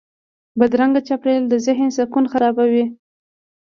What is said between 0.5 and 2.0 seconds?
بدرنګه چاپېریال د ذهن